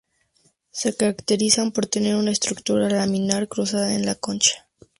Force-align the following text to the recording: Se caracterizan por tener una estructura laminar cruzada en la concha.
Se 0.71 0.95
caracterizan 0.97 1.71
por 1.71 1.85
tener 1.85 2.15
una 2.15 2.31
estructura 2.31 2.89
laminar 2.89 3.47
cruzada 3.47 3.93
en 3.93 4.07
la 4.07 4.15
concha. 4.15 4.67